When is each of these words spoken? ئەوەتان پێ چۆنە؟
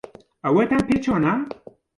ئەوەتان 0.45 0.81
پێ 0.87 0.95
چۆنە؟ 1.05 1.33